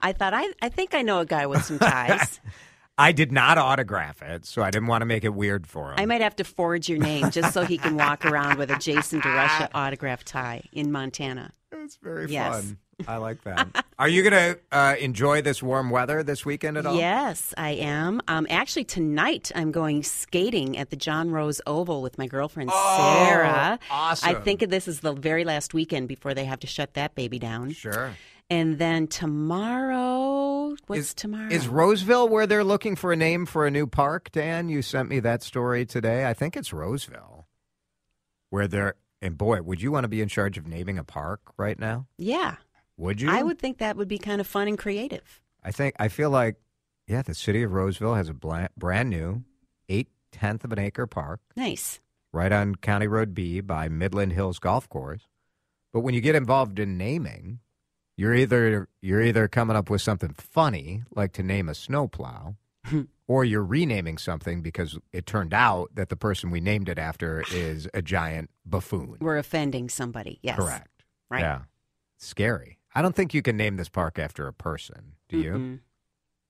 I 0.02 0.14
thought, 0.14 0.34
I, 0.34 0.48
I 0.62 0.70
think 0.70 0.94
I 0.94 1.02
know 1.02 1.20
a 1.20 1.26
guy 1.26 1.46
with 1.48 1.64
some 1.64 1.80
ties. 1.80 2.40
I 2.98 3.12
did 3.14 3.32
not 3.32 3.58
autograph 3.58 4.22
it, 4.22 4.46
so 4.46 4.62
I 4.62 4.70
didn't 4.70 4.88
want 4.88 5.02
to 5.02 5.06
make 5.06 5.24
it 5.24 5.34
weird 5.34 5.66
for 5.66 5.92
him. 5.92 5.96
I 6.00 6.06
might 6.06 6.22
have 6.22 6.36
to 6.36 6.44
forge 6.44 6.88
your 6.90 7.00
name 7.00 7.32
just 7.32 7.54
so 7.54 7.64
he 7.66 7.78
can 7.78 7.96
walk 7.96 8.26
around 8.26 8.58
with 8.60 8.70
a 8.70 8.78
Jason 8.78 9.22
DeRusha 9.22 9.70
autograph 9.74 10.24
tie 10.24 10.64
in 10.72 10.92
Montana. 10.92 11.52
It's 11.72 11.96
very 11.96 12.32
Yes. 12.32 12.54
fun. 12.54 12.78
I 13.08 13.18
like 13.18 13.44
that. 13.46 13.84
Are 13.98 14.08
you 14.08 14.22
going 14.22 14.34
to 14.56 14.60
uh, 14.72 14.96
enjoy 15.00 15.42
this 15.42 15.64
warm 15.64 15.90
weather 15.90 16.22
this 16.22 16.46
weekend 16.46 16.78
at 16.78 16.86
all? 16.86 16.96
Yes, 16.98 17.52
I 17.58 17.72
am. 17.72 18.22
Um, 18.28 18.46
actually, 18.52 18.84
tonight 18.84 19.52
I'm 19.56 19.72
going 19.72 20.04
skating 20.04 20.78
at 20.78 20.92
the 20.92 20.96
John 20.96 21.32
Rose 21.32 21.62
Oval 21.66 22.04
with 22.04 22.20
my 22.20 22.28
girlfriend 22.28 22.70
Oh, 22.72 23.26
Sarah. 23.28 23.80
awesome. 23.90 24.30
I 24.30 24.40
think 24.40 24.70
this 24.70 24.88
is 24.88 25.00
the 25.00 25.14
very 25.14 25.44
last 25.46 25.74
weekend 25.74 26.10
before 26.10 26.36
they 26.36 26.46
have 26.46 26.60
to 26.60 26.68
shut 26.68 26.94
that 26.94 27.16
baby 27.16 27.40
down. 27.40 27.72
Sure. 27.72 28.12
And 28.52 28.78
then 28.78 29.08
tomorrow, 29.08 30.76
what's 30.88 31.00
is, 31.00 31.14
tomorrow? 31.14 31.48
Is 31.50 31.68
Roseville 31.68 32.28
where 32.28 32.46
they're 32.46 32.64
looking 32.64 32.96
for 32.96 33.12
a 33.12 33.16
name 33.16 33.46
for 33.46 33.66
a 33.66 33.72
new 33.72 33.88
park, 33.88 34.30
Dan? 34.32 34.70
You 34.70 34.82
sent 34.82 35.10
me 35.10 35.20
that 35.22 35.42
story 35.42 35.86
today. 35.86 36.26
I 36.28 36.34
think 36.34 36.58
it's 36.58 36.74
Roseville. 36.74 37.48
Where 38.50 38.68
they're, 38.68 38.96
and 39.22 39.38
boy, 39.38 39.62
would 39.62 39.82
you 39.82 39.92
want 39.92 40.04
to 40.04 40.10
be 40.10 40.22
in 40.22 40.28
charge 40.28 40.58
of 40.58 40.68
naming 40.68 40.98
a 41.00 41.04
park 41.04 41.40
right 41.58 41.80
now? 41.80 42.08
yeah, 42.18 42.58
Would 42.98 43.22
you? 43.22 43.32
I 43.32 43.42
would 43.42 43.58
think 43.58 43.78
that 43.78 43.96
would 43.96 44.10
be 44.10 44.18
kind 44.18 44.42
of 44.42 44.48
fun 44.48 44.68
and 44.68 44.78
creative. 44.78 45.40
I 45.64 45.72
think, 45.72 45.96
I 46.00 46.10
feel 46.10 46.30
like, 46.30 46.58
yeah, 47.08 47.22
the 47.22 47.34
city 47.34 47.64
of 47.64 47.72
Roseville 47.72 48.16
has 48.16 48.28
a 48.30 48.34
bla- 48.34 48.70
brand 48.78 49.10
new 49.10 49.44
eight 49.88 50.10
tenth 50.32 50.64
of 50.66 50.72
an 50.74 50.80
acre 50.80 51.08
park 51.08 51.40
Nice. 51.56 52.00
right 52.34 52.52
on 52.52 52.76
County 52.76 53.08
Road 53.08 53.34
B 53.34 53.62
by 53.62 53.88
Midland 53.88 54.34
Hills 54.34 54.60
Golf 54.60 54.90
Course. 54.90 55.22
But 55.94 56.02
when 56.02 56.14
you 56.14 56.22
get 56.22 56.36
involved 56.36 56.80
in 56.80 56.98
naming, 56.98 57.60
you're 58.22 58.36
either 58.36 58.88
you're 59.02 59.24
either 59.24 59.48
coming 59.48 59.76
up 59.76 59.90
with 59.90 60.00
something 60.00 60.36
funny, 60.36 61.02
like 61.16 61.34
to 61.34 61.42
name 61.42 61.68
a 61.68 61.74
snowplow, 61.74 62.56
hmm. 62.86 63.02
or 63.28 63.44
you're 63.44 63.64
renaming 63.64 64.20
something 64.20 64.62
because 64.62 65.00
it 65.12 65.26
turned 65.26 65.56
out 65.56 65.90
that 65.96 66.10
the 66.10 66.16
person 66.16 66.52
we 66.52 66.62
named 66.62 66.88
it 66.88 67.00
after 67.00 67.44
is 67.52 67.90
a 67.96 68.02
giant 68.04 68.52
buffoon. 68.64 69.18
We're 69.20 69.40
offending 69.40 69.90
somebody. 69.90 70.38
Yes. 70.44 70.58
Correct. 70.58 71.04
Right. 71.32 71.40
Yeah. 71.40 71.62
Scary. 72.20 72.78
I 72.94 73.02
don't 73.02 73.16
think 73.16 73.34
you 73.34 73.42
can 73.42 73.58
name 73.58 73.78
this 73.78 73.90
park 73.90 74.20
after 74.20 74.48
a 74.48 74.54
person. 74.54 75.14
Do 75.28 75.40
you? 75.40 75.52
Mm-mm. 75.54 75.80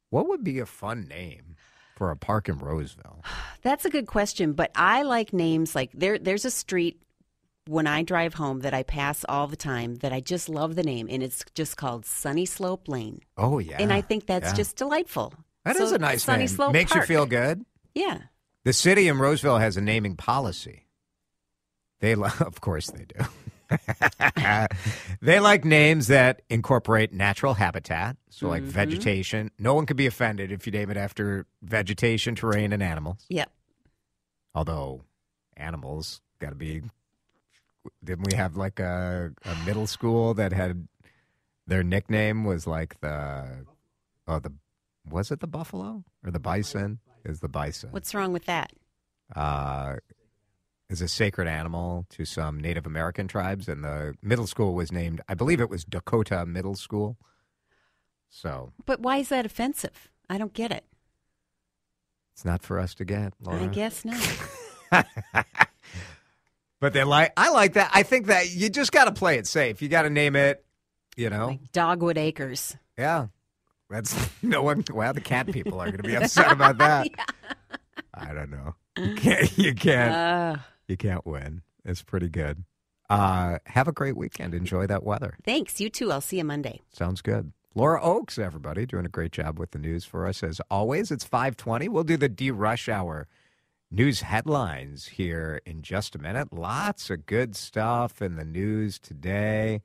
What 0.10 0.28
would 0.28 0.44
be 0.44 0.60
a 0.60 0.66
fun 0.66 1.08
name 1.08 1.56
for 1.96 2.12
a 2.12 2.18
park 2.18 2.50
in 2.50 2.58
Roseville? 2.58 3.24
That's 3.62 3.86
a 3.86 3.90
good 3.90 4.08
question, 4.08 4.52
but 4.52 4.72
I 4.76 5.04
like 5.04 5.32
names 5.32 5.74
like 5.74 5.92
there. 5.94 6.20
There's 6.20 6.44
a 6.44 6.52
street 6.52 7.02
when 7.68 7.88
I 7.88 8.04
drive 8.04 8.34
home 8.34 8.62
that 8.62 8.74
I 8.74 8.84
pass 8.84 9.24
all 9.30 9.48
the 9.48 9.56
time 9.56 9.96
that 9.96 10.12
I 10.12 10.20
just 10.20 10.50
love 10.50 10.76
the 10.76 10.84
name, 10.84 11.08
and 11.10 11.22
it's 11.24 11.44
just 11.56 11.78
called 11.78 12.06
Sunny 12.06 12.46
Slope 12.46 12.88
Lane, 12.88 13.22
Oh 13.38 13.60
yeah. 13.60 13.78
and 13.80 13.94
I 13.94 14.02
think 14.02 14.26
that's 14.26 14.48
yeah. 14.50 14.54
just 14.56 14.76
delightful. 14.78 15.34
That 15.66 15.76
is 15.76 15.90
So, 15.90 15.96
a 15.96 16.00
nice 16.00 16.24
Sunny 16.24 16.40
name. 16.40 16.48
Slope 16.48 16.74
Makes 16.74 16.92
Park. 16.92 17.04
you 17.04 17.08
feel 17.16 17.26
good. 17.26 17.64
Yeah, 17.94 18.20
The 18.64 18.74
city 18.74 19.08
in 19.08 19.20
Roseville 19.20 19.58
has 19.60 19.78
a 19.78 19.82
naming 19.82 20.16
policy. 20.16 20.88
They, 22.00 22.16
lo- 22.16 22.30
of 22.40 22.62
course, 22.62 22.88
they 22.90 23.06
do. 23.06 23.26
they 25.22 25.40
like 25.40 25.64
names 25.66 26.08
that 26.08 26.42
incorporate 26.50 27.14
natural 27.14 27.54
habitat, 27.54 28.18
so 28.30 28.48
like 28.50 28.64
Mm-hmm. 28.64 28.72
vegetation. 28.72 29.52
No 29.60 29.74
one 29.76 29.86
could 29.86 29.98
be 29.98 30.08
offended 30.08 30.52
if 30.52 30.66
you 30.66 30.72
name 30.72 30.90
it 30.90 30.98
after 30.98 31.46
vegetation, 31.62 32.34
terrain, 32.36 32.74
and 32.74 32.82
animals. 32.84 33.24
yep. 33.30 33.52
Although 34.56 35.04
animals 35.56 36.22
got 36.40 36.50
to 36.50 36.56
be. 36.56 36.82
Didn't 38.04 38.28
we 38.32 38.36
have 38.36 38.56
like 38.56 38.80
a, 38.80 39.32
a 39.46 39.56
middle 39.66 39.88
school 39.88 40.34
that 40.36 40.54
had 40.54 40.88
their 41.68 41.84
nickname 41.84 42.44
was 42.44 42.68
like 42.68 43.00
the 43.02 43.66
oh 44.28 44.40
the 44.40 44.54
was 45.10 45.32
it 45.32 45.40
the 45.40 45.48
buffalo 45.48 46.04
or 46.24 46.32
the 46.32 46.40
bison? 46.40 47.00
Is 47.24 47.40
the 47.40 47.48
bison? 47.50 47.92
What's 47.92 48.14
wrong 48.14 48.34
with 48.34 48.46
that? 48.46 48.72
uh, 49.36 49.96
is 50.90 51.02
a 51.02 51.08
sacred 51.08 51.48
animal 51.48 52.06
to 52.10 52.26
some 52.26 52.60
Native 52.60 52.86
American 52.86 53.28
tribes, 53.28 53.70
and 53.70 53.84
the 53.84 54.14
middle 54.22 54.46
school 54.46 54.74
was 54.74 54.92
named, 54.92 55.22
I 55.30 55.36
believe 55.36 55.62
it 55.62 55.70
was 55.70 55.86
Dakota 55.86 56.46
Middle 56.46 56.76
School. 56.76 57.18
So 58.30 58.74
But 58.86 59.00
why 59.00 59.18
is 59.18 59.30
that 59.30 59.46
offensive? 59.46 60.10
I 60.30 60.38
don't 60.38 60.54
get 60.54 60.72
it. 60.72 60.86
it's 62.34 62.44
not 62.44 62.62
for 62.62 62.78
us 62.80 62.94
to 62.96 63.06
get. 63.06 63.34
I 63.48 63.68
guess 63.68 64.04
not. 64.04 64.38
But 66.82 66.92
they 66.92 67.06
like, 67.06 67.32
I 67.38 67.50
like 67.52 67.74
that. 67.74 67.92
I 67.94 68.04
think 68.04 68.26
that 68.28 68.52
you 68.54 68.70
just 68.70 68.92
got 68.92 69.06
to 69.06 69.14
play 69.14 69.38
it 69.38 69.48
safe. 69.48 69.82
You 69.82 69.88
got 69.88 70.02
to 70.02 70.10
name 70.10 70.36
it. 70.36 70.66
You 71.16 71.30
know, 71.30 71.48
like 71.48 71.72
Dogwood 71.72 72.18
Acres. 72.18 72.76
yeah. 72.98 73.28
That's 73.90 74.16
no 74.44 74.64
one. 74.64 74.84
Well, 74.92 75.14
the 75.14 75.20
cat 75.22 75.48
people 75.52 75.80
are 75.82 75.86
going 75.88 75.98
to 75.98 76.04
be 76.04 76.16
upset 76.16 76.52
about 76.52 76.78
that. 76.80 77.08
I 78.14 78.34
don't 78.34 78.50
know. 78.50 78.76
You 78.98 79.16
can't. 79.16 79.58
You 79.58 79.76
can't. 79.76 80.14
Uh, 80.14 80.56
You 80.88 80.96
can't 80.98 81.26
win. 81.26 81.62
It's 81.86 82.02
pretty 82.02 82.30
good. 82.30 82.64
Uh, 83.10 83.58
have 83.66 83.90
a 83.90 83.92
great 83.92 84.16
weekend. 84.16 84.54
Enjoy 84.54 84.88
that 84.88 85.04
weather. 85.04 85.36
thanks. 85.44 85.82
You 85.82 85.90
too. 85.90 86.12
I'll 86.12 86.22
see 86.22 86.38
you 86.38 86.46
Monday. 86.46 86.82
Sounds 86.94 87.22
good. 87.22 87.52
Laura 87.76 88.02
Oakes, 88.02 88.38
everybody, 88.40 88.86
doing 88.86 89.06
a 89.06 89.10
great 89.10 89.34
job 89.34 89.60
with 89.60 89.72
the 89.72 89.80
news 89.80 90.06
for 90.06 90.26
us 90.26 90.42
as 90.44 90.62
always. 90.72 91.12
It's 91.12 91.26
520. 91.26 91.90
We'll 91.90 92.04
do 92.06 92.16
the 92.18 92.30
DeRush-Hour 92.30 93.28
news 93.92 94.22
headlines 94.22 95.06
here 95.06 95.62
in 95.66 95.82
just 95.82 96.16
a 96.16 96.20
minute. 96.20 96.54
Lots 96.54 97.10
of 97.10 97.26
good 97.26 97.56
stuff 97.56 98.22
in 98.22 98.38
the 98.38 98.46
news 98.46 98.98
today. 98.98 99.82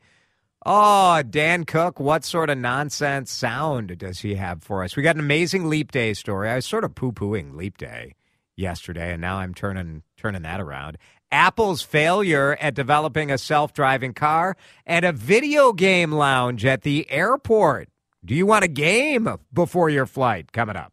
Oh, 0.65 1.23
Dan 1.23 1.65
Cook, 1.65 2.01
what 2.01 2.25
sort 2.25 2.51
of 2.51 2.59
nonsense 2.59 3.31
sound 3.31 3.99
does 3.99 4.21
he 4.21 4.37
have 4.37 4.63
for 4.63 4.83
us? 4.83 4.97
We 4.97 5.03
got 5.03 5.17
an 5.17 5.21
amazing 5.21 5.69
Leap 5.69 5.93
Day 5.93 6.15
story. 6.15 6.49
I 6.49 6.57
was 6.57 6.67
sort 6.67 6.85
of 6.85 6.95
poo-pooing 6.95 7.57
Leap 7.57 7.79
Day 7.79 8.15
yesterday, 8.57 9.13
and 9.13 9.21
now 9.21 9.39
I'm 9.39 9.55
turning 9.55 10.03
turning 10.17 10.43
that 10.43 10.61
around. 10.61 10.99
Apple's 11.31 11.83
failure 11.83 12.57
at 12.61 12.75
developing 12.75 13.31
a 13.31 13.39
self-driving 13.39 14.15
car 14.15 14.57
and 14.87 15.05
a 15.05 15.13
video 15.13 15.73
game 15.73 16.13
lounge 16.13 16.65
at 16.65 16.83
the 16.83 17.11
airport. 17.11 17.89
Do 18.25 18.35
you 18.35 18.47
want 18.47 18.65
a 18.65 18.69
game 18.69 19.29
before 19.53 19.91
your 19.91 20.07
flight? 20.07 20.53
Coming 20.53 20.77
up. 20.77 20.93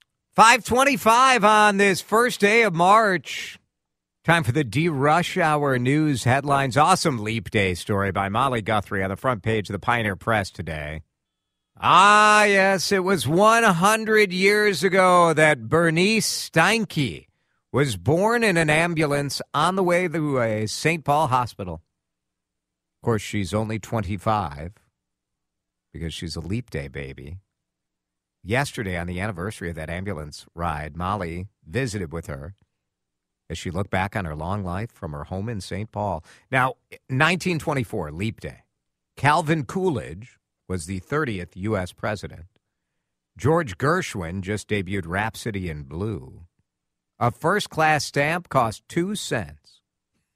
525 0.33 1.43
on 1.43 1.75
this 1.75 1.99
first 1.99 2.39
day 2.39 2.63
of 2.63 2.73
March. 2.73 3.59
Time 4.23 4.45
for 4.45 4.53
the 4.53 4.63
DeRush-Hour 4.63 5.77
news 5.77 6.23
headlines. 6.23 6.77
Awesome 6.77 7.21
Leap 7.21 7.49
Day 7.49 7.73
story 7.73 8.13
by 8.13 8.29
Molly 8.29 8.61
Guthrie 8.61 9.03
on 9.03 9.09
the 9.09 9.17
front 9.17 9.43
page 9.43 9.67
of 9.67 9.73
the 9.73 9.79
Pioneer 9.79 10.15
Press 10.15 10.49
today. 10.49 11.01
Ah, 11.77 12.45
yes, 12.45 12.93
it 12.93 13.03
was 13.03 13.27
100 13.27 14.31
years 14.31 14.85
ago 14.85 15.33
that 15.33 15.67
Bernice 15.67 16.49
Steinke 16.49 17.27
was 17.73 17.97
born 17.97 18.41
in 18.41 18.55
an 18.55 18.69
ambulance 18.69 19.41
on 19.53 19.75
the 19.75 19.83
way 19.83 20.07
to 20.07 20.39
a 20.39 20.65
St. 20.65 21.03
Paul 21.03 21.27
hospital. 21.27 21.81
Of 23.01 23.05
course, 23.05 23.21
she's 23.21 23.53
only 23.53 23.79
25 23.79 24.75
because 25.91 26.13
she's 26.13 26.37
a 26.37 26.41
Leap 26.41 26.69
Day 26.69 26.87
baby 26.87 27.40
yesterday 28.43 28.97
on 28.97 29.07
the 29.07 29.19
anniversary 29.19 29.69
of 29.69 29.75
that 29.75 29.89
ambulance 29.89 30.45
ride, 30.55 30.95
Molly 30.95 31.47
visited 31.65 32.11
with 32.11 32.27
her 32.27 32.55
as 33.49 33.57
she 33.57 33.69
looked 33.69 33.89
back 33.89 34.15
on 34.15 34.25
her 34.25 34.35
long 34.35 34.63
life 34.63 34.91
from 34.91 35.11
her 35.11 35.25
home 35.25 35.49
in 35.49 35.59
St. 35.59 35.91
Paul. 35.91 36.23
Now, 36.49 36.75
1924, 37.09 38.11
Leap 38.11 38.39
Day. 38.39 38.59
Calvin 39.17 39.65
Coolidge 39.65 40.37
was 40.69 40.85
the 40.85 41.01
30th 41.01 41.49
U.S. 41.55 41.91
president. 41.91 42.45
George 43.37 43.77
Gershwin 43.77 44.41
just 44.41 44.69
debuted 44.69 45.05
Rhapsody 45.05 45.69
in 45.69 45.83
Blue. 45.83 46.45
A 47.19 47.29
first 47.29 47.69
class 47.69 48.05
stamp 48.05 48.47
cost 48.49 48.83
two 48.87 49.15
cents. 49.15 49.81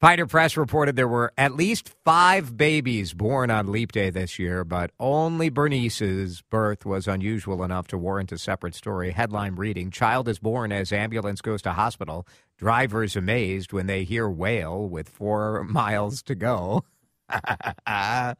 Pioneer 0.00 0.26
Press 0.26 0.56
reported 0.56 0.94
there 0.94 1.08
were 1.08 1.32
at 1.36 1.56
least 1.56 1.88
five 2.04 2.56
babies 2.56 3.14
born 3.14 3.50
on 3.50 3.72
Leap 3.72 3.90
Day 3.90 4.10
this 4.10 4.38
year, 4.38 4.62
but 4.62 4.92
only 5.00 5.48
Bernice's 5.48 6.40
birth 6.40 6.86
was 6.86 7.08
unusual 7.08 7.64
enough 7.64 7.88
to 7.88 7.98
warrant 7.98 8.30
a 8.30 8.38
separate 8.38 8.76
story. 8.76 9.10
Headline 9.10 9.56
reading 9.56 9.90
Child 9.90 10.28
is 10.28 10.38
born 10.38 10.70
as 10.70 10.92
ambulance 10.92 11.40
goes 11.40 11.62
to 11.62 11.72
hospital. 11.72 12.28
Drivers 12.58 13.16
amazed 13.16 13.72
when 13.72 13.88
they 13.88 14.04
hear 14.04 14.28
wail 14.30 14.88
with 14.88 15.08
four 15.08 15.64
miles 15.68 16.22
to 16.22 16.36
go. 16.36 16.84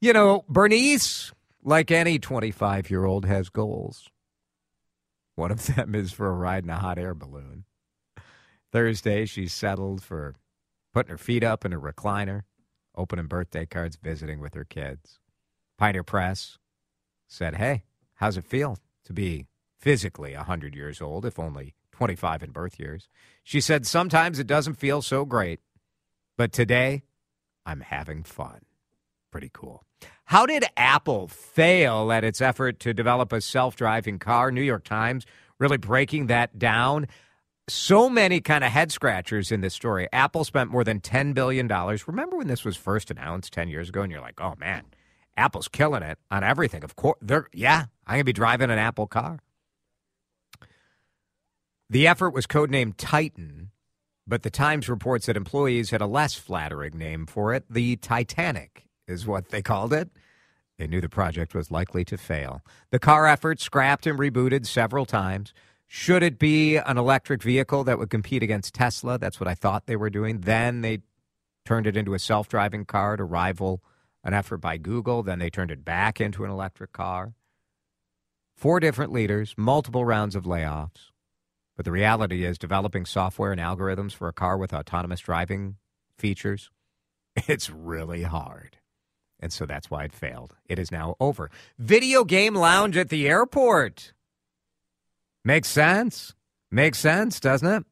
you 0.00 0.12
know, 0.12 0.44
Bernice, 0.48 1.32
like 1.64 1.90
any 1.90 2.20
25 2.20 2.90
year 2.90 3.04
old, 3.04 3.24
has 3.24 3.48
goals. 3.48 4.08
One 5.34 5.50
of 5.50 5.66
them 5.74 5.96
is 5.96 6.12
for 6.12 6.28
a 6.28 6.32
ride 6.32 6.62
in 6.62 6.70
a 6.70 6.78
hot 6.78 6.96
air 6.96 7.12
balloon. 7.12 7.64
Thursday, 8.70 9.24
she 9.24 9.48
settled 9.48 10.00
for 10.00 10.36
putting 10.94 11.10
her 11.10 11.18
feet 11.18 11.42
up 11.42 11.64
in 11.64 11.72
a 11.72 11.80
recliner, 11.80 12.42
opening 12.96 13.26
birthday 13.26 13.66
cards, 13.66 13.98
visiting 14.00 14.40
with 14.40 14.54
her 14.54 14.64
kids. 14.64 15.18
Pioneer 15.76 16.04
Press 16.04 16.56
said, 17.26 17.56
Hey, 17.56 17.82
how's 18.14 18.36
it 18.36 18.44
feel 18.44 18.78
to 19.04 19.12
be 19.12 19.46
physically 19.76 20.34
100 20.34 20.74
years 20.74 21.02
old, 21.02 21.26
if 21.26 21.38
only 21.38 21.74
25 21.92 22.44
in 22.44 22.50
birth 22.52 22.78
years? 22.78 23.08
She 23.42 23.60
said, 23.60 23.86
Sometimes 23.86 24.38
it 24.38 24.46
doesn't 24.46 24.74
feel 24.74 25.02
so 25.02 25.24
great, 25.24 25.60
but 26.38 26.52
today 26.52 27.02
I'm 27.66 27.80
having 27.80 28.22
fun. 28.22 28.60
Pretty 29.32 29.50
cool. 29.52 29.82
How 30.26 30.46
did 30.46 30.64
Apple 30.76 31.26
fail 31.26 32.12
at 32.12 32.22
its 32.22 32.40
effort 32.40 32.78
to 32.80 32.94
develop 32.94 33.32
a 33.32 33.40
self 33.40 33.74
driving 33.74 34.20
car? 34.20 34.52
New 34.52 34.62
York 34.62 34.84
Times 34.84 35.26
really 35.58 35.76
breaking 35.76 36.26
that 36.26 36.58
down 36.58 37.08
so 37.68 38.08
many 38.08 38.40
kind 38.40 38.64
of 38.64 38.70
head 38.70 38.92
scratchers 38.92 39.50
in 39.50 39.60
this 39.60 39.74
story. 39.74 40.08
Apple 40.12 40.44
spent 40.44 40.70
more 40.70 40.84
than 40.84 41.00
$10 41.00 41.34
billion. 41.34 41.66
Remember 42.06 42.36
when 42.36 42.46
this 42.46 42.64
was 42.64 42.76
first 42.76 43.10
announced 43.10 43.52
10 43.52 43.68
years 43.68 43.88
ago 43.88 44.02
and 44.02 44.12
you're 44.12 44.20
like, 44.20 44.40
oh 44.40 44.54
man, 44.58 44.84
Apple's 45.36 45.68
killing 45.68 46.02
it 46.02 46.18
on 46.30 46.44
everything. 46.44 46.84
Of 46.84 46.96
course, 46.96 47.18
they're, 47.22 47.48
yeah, 47.52 47.86
I'm 48.06 48.14
going 48.14 48.20
to 48.20 48.24
be 48.24 48.32
driving 48.32 48.70
an 48.70 48.78
Apple 48.78 49.06
car. 49.06 49.38
The 51.90 52.06
effort 52.06 52.30
was 52.30 52.46
codenamed 52.46 52.94
Titan, 52.96 53.70
but 54.26 54.42
the 54.42 54.50
Times 54.50 54.88
reports 54.88 55.26
that 55.26 55.36
employees 55.36 55.90
had 55.90 56.00
a 56.00 56.06
less 56.06 56.34
flattering 56.34 56.96
name 56.98 57.26
for 57.26 57.54
it. 57.54 57.64
The 57.70 57.96
Titanic 57.96 58.86
is 59.06 59.26
what 59.26 59.50
they 59.50 59.62
called 59.62 59.92
it. 59.92 60.10
They 60.78 60.86
knew 60.86 61.00
the 61.00 61.08
project 61.08 61.54
was 61.54 61.70
likely 61.70 62.04
to 62.06 62.16
fail. 62.16 62.62
The 62.90 62.98
car 62.98 63.26
effort 63.26 63.60
scrapped 63.60 64.06
and 64.06 64.18
rebooted 64.18 64.66
several 64.66 65.06
times. 65.06 65.52
Should 65.96 66.24
it 66.24 66.40
be 66.40 66.76
an 66.76 66.98
electric 66.98 67.40
vehicle 67.40 67.84
that 67.84 68.00
would 68.00 68.10
compete 68.10 68.42
against 68.42 68.74
Tesla? 68.74 69.16
That's 69.16 69.38
what 69.38 69.46
I 69.46 69.54
thought 69.54 69.86
they 69.86 69.94
were 69.94 70.10
doing. 70.10 70.40
Then 70.40 70.80
they 70.80 71.02
turned 71.64 71.86
it 71.86 71.96
into 71.96 72.14
a 72.14 72.18
self 72.18 72.48
driving 72.48 72.84
car 72.84 73.16
to 73.16 73.22
rival 73.22 73.80
an 74.24 74.34
effort 74.34 74.58
by 74.58 74.76
Google. 74.76 75.22
Then 75.22 75.38
they 75.38 75.50
turned 75.50 75.70
it 75.70 75.84
back 75.84 76.20
into 76.20 76.44
an 76.44 76.50
electric 76.50 76.92
car. 76.92 77.34
Four 78.56 78.80
different 78.80 79.12
leaders, 79.12 79.54
multiple 79.56 80.04
rounds 80.04 80.34
of 80.34 80.46
layoffs. 80.46 81.12
But 81.76 81.84
the 81.84 81.92
reality 81.92 82.44
is, 82.44 82.58
developing 82.58 83.06
software 83.06 83.52
and 83.52 83.60
algorithms 83.60 84.14
for 84.14 84.26
a 84.26 84.32
car 84.32 84.58
with 84.58 84.74
autonomous 84.74 85.20
driving 85.20 85.76
features, 86.18 86.72
it's 87.36 87.70
really 87.70 88.24
hard. 88.24 88.78
And 89.38 89.52
so 89.52 89.64
that's 89.64 89.92
why 89.92 90.02
it 90.02 90.12
failed. 90.12 90.56
It 90.66 90.80
is 90.80 90.90
now 90.90 91.14
over. 91.20 91.52
Video 91.78 92.24
game 92.24 92.56
lounge 92.56 92.96
at 92.96 93.10
the 93.10 93.28
airport. 93.28 94.13
Makes 95.44 95.68
sense. 95.68 96.34
Makes 96.70 96.98
sense, 96.98 97.38
doesn't 97.40 97.68
it? 97.68 97.84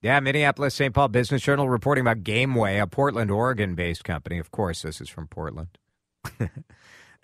Yeah, 0.00 0.20
Minneapolis 0.20 0.74
St. 0.74 0.94
Paul 0.94 1.08
Business 1.08 1.42
Journal 1.42 1.68
reporting 1.68 2.02
about 2.02 2.22
Gameway, 2.22 2.80
a 2.80 2.86
Portland, 2.86 3.30
Oregon 3.30 3.74
based 3.74 4.04
company. 4.04 4.38
Of 4.38 4.50
course, 4.50 4.82
this 4.82 5.00
is 5.00 5.08
from 5.08 5.26
Portland. 5.26 5.68
the 6.38 6.50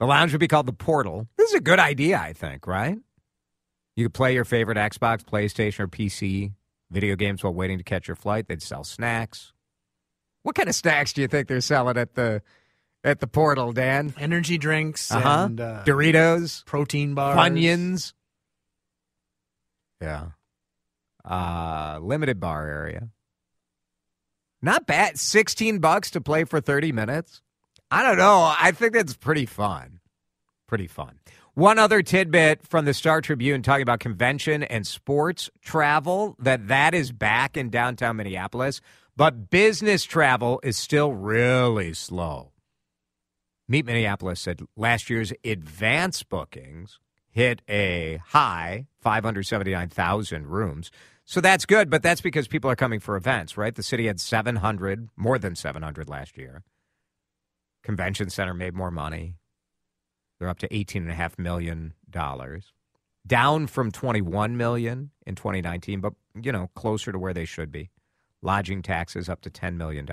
lounge 0.01 0.33
would 0.33 0.41
be 0.41 0.49
called 0.49 0.67
the 0.67 0.73
Portal. 0.73 1.29
This 1.37 1.51
is 1.51 1.55
a 1.55 1.61
good 1.61 1.79
idea, 1.79 2.19
I 2.19 2.33
think, 2.33 2.67
right? 2.67 2.99
You 3.95 4.07
could 4.07 4.15
play 4.15 4.35
your 4.35 4.45
favorite 4.45 4.77
Xbox, 4.77 5.23
PlayStation, 5.23 5.81
or 5.81 5.89
PC 5.89 6.53
video 6.91 7.15
games 7.15 7.45
while 7.45 7.55
waiting 7.55 7.79
to 7.79 7.85
catch 7.85 8.09
your 8.09 8.17
flight. 8.17 8.49
They'd 8.49 8.63
sell 8.63 8.83
snacks. 8.83 9.53
What 10.43 10.57
kind 10.57 10.69
of 10.69 10.75
snacks 10.75 11.13
do 11.13 11.21
you 11.23 11.29
think 11.29 11.47
they're 11.47 11.61
selling 11.61 11.97
at 11.97 12.15
the 12.15 12.43
at 13.05 13.21
the 13.21 13.29
portal, 13.29 13.73
Dan? 13.73 14.15
Energy 14.19 14.59
drinks 14.59 15.13
Uh-huh. 15.13 15.45
and 15.47 15.61
uh, 15.61 15.85
Doritos, 15.85 16.65
protein 16.67 17.15
bars. 17.15 17.37
Funyuns. 17.39 18.15
Yeah. 20.01 20.29
Uh 21.25 21.99
limited 22.03 22.41
bar 22.41 22.67
area. 22.67 23.09
Not 24.61 24.87
bad. 24.87 25.19
16 25.19 25.79
bucks 25.79 26.11
to 26.13 26.21
play 26.21 26.45
for 26.45 26.61
30 26.61 26.93
minutes. 26.93 27.43
I 27.91 28.03
don't 28.03 28.17
know. 28.17 28.55
I 28.59 28.73
think 28.73 28.95
that's 28.95 29.15
pretty 29.15 29.47
fun. 29.47 30.01
Pretty 30.67 30.87
fun. 30.87 31.19
One 31.53 31.79
other 31.79 32.03
tidbit 32.03 32.67
from 32.67 32.85
the 32.85 32.95
Star 32.95 33.21
Tribune 33.21 33.63
talking 33.63 33.83
about 33.83 34.01
convention 34.01 34.63
and 34.65 34.87
sports 34.87 35.51
travel 35.63 36.35
that 36.41 36.67
that 36.69 36.95
is 36.95 37.13
back 37.13 37.57
in 37.57 37.71
downtown 37.71 38.17
Minneapolis, 38.17 38.81
but 39.17 39.51
business 39.51 40.03
travel 40.03 40.61
is 40.65 40.77
still 40.77 41.13
really 41.13 41.93
slow. 41.95 42.51
Meet 43.69 43.87
Minneapolis 43.87 44.41
said 44.41 44.63
last 44.77 45.09
year's 45.09 45.33
advance 45.45 46.23
bookings 46.23 46.99
hit 47.31 47.63
a 47.69 48.21
high 48.29 48.87
579,000 49.05 50.47
rooms. 50.47 50.91
So 51.27 51.41
that's 51.41 51.67
good, 51.67 51.91
but 51.91 52.03
that's 52.03 52.21
because 52.21 52.49
people 52.49 52.71
are 52.71 52.77
coming 52.77 53.01
for 53.01 53.17
events, 53.17 53.57
right? 53.57 53.75
The 53.75 53.83
city 53.83 54.07
had 54.07 54.21
700, 54.21 55.09
more 55.17 55.39
than 55.39 55.55
700 55.55 56.09
last 56.09 56.37
year. 56.37 56.63
Convention 57.83 58.31
center 58.31 58.55
made 58.55 58.75
more 58.75 58.91
money. 58.91 59.37
They're 60.39 60.49
up 60.49 60.59
to 60.59 60.69
$18.5 60.69 61.39
million, 61.39 61.95
down 63.27 63.67
from 63.67 63.93
21 63.93 64.57
million 64.57 65.11
in 65.27 65.35
2019, 65.35 66.01
but, 66.01 66.15
you 66.43 66.51
know, 66.51 66.71
closer 66.75 67.13
to 67.13 67.19
where 67.19 67.35
they 67.35 67.45
should 67.45 67.71
be. 67.71 67.91
Lodging 68.43 68.83
taxes 68.83 69.29
up 69.29 69.41
to 69.43 69.51
$10 69.51 69.77
million. 69.77 70.07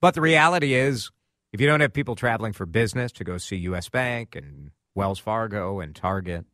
But 0.00 0.14
the 0.14 0.20
reality 0.20 0.74
is, 0.74 1.10
if 1.52 1.60
you 1.60 1.66
don't 1.66 1.80
have 1.80 1.92
people 1.92 2.16
traveling 2.16 2.52
for 2.52 2.66
business 2.66 3.12
to 3.12 3.24
go 3.24 3.36
see 3.38 3.56
U.S. 3.56 3.88
Bank 3.88 4.34
and 4.34 4.70
Wells 4.94 5.18
Fargo 5.18 5.80
and 5.80 5.94
Target, 5.94 6.46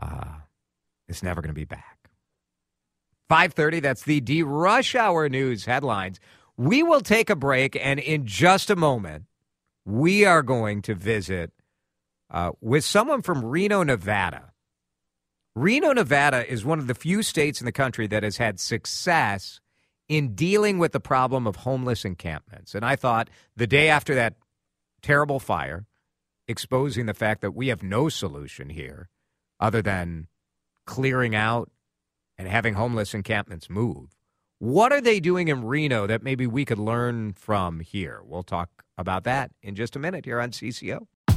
uh, 0.00 0.36
it's 1.08 1.22
never 1.22 1.40
going 1.40 1.50
to 1.50 1.54
be 1.54 1.64
back. 1.64 1.98
5:30 3.30 3.80
that's 3.80 4.02
the 4.02 4.20
DeRush-Hour 4.20 5.28
news 5.28 5.64
headlines. 5.64 6.20
We 6.56 6.82
will 6.82 7.00
take 7.00 7.30
a 7.30 7.36
break 7.36 7.76
and 7.76 7.98
in 7.98 8.26
just 8.26 8.70
a 8.70 8.76
moment 8.76 9.24
we 9.84 10.24
are 10.24 10.42
going 10.42 10.82
to 10.82 10.94
visit 10.94 11.52
uh, 12.30 12.52
with 12.60 12.84
someone 12.84 13.22
from 13.22 13.44
Reno, 13.44 13.82
Nevada. 13.82 14.52
Reno, 15.54 15.92
Nevada 15.92 16.50
is 16.50 16.64
one 16.64 16.78
of 16.78 16.86
the 16.86 16.94
few 16.94 17.22
states 17.22 17.60
in 17.60 17.64
the 17.64 17.72
country 17.72 18.06
that 18.08 18.22
has 18.22 18.38
had 18.38 18.58
success 18.58 19.60
in 20.08 20.34
dealing 20.34 20.78
with 20.78 20.92
the 20.92 21.00
problem 21.00 21.46
of 21.46 21.56
homeless 21.56 22.04
encampments. 22.04 22.74
And 22.74 22.84
I 22.84 22.96
thought 22.96 23.30
the 23.56 23.66
day 23.66 23.88
after 23.88 24.14
that 24.14 24.34
terrible 25.00 25.38
fire, 25.38 25.86
exposing 26.48 27.06
the 27.06 27.14
fact 27.14 27.40
that 27.42 27.52
we 27.52 27.68
have 27.68 27.82
no 27.82 28.08
solution 28.08 28.68
here 28.68 29.08
other 29.60 29.80
than 29.80 30.26
clearing 30.86 31.34
out 31.34 31.70
and 32.36 32.48
having 32.48 32.74
homeless 32.74 33.14
encampments 33.14 33.70
move. 33.70 34.16
What 34.58 34.92
are 34.92 35.00
they 35.00 35.20
doing 35.20 35.48
in 35.48 35.64
Reno 35.64 36.06
that 36.06 36.22
maybe 36.22 36.46
we 36.46 36.64
could 36.64 36.78
learn 36.78 37.32
from 37.34 37.80
here? 37.80 38.20
We'll 38.24 38.42
talk 38.42 38.84
about 38.96 39.24
that 39.24 39.50
in 39.62 39.74
just 39.74 39.96
a 39.96 39.98
minute 39.98 40.24
here 40.24 40.40
on 40.40 40.50
CCO. 40.50 41.06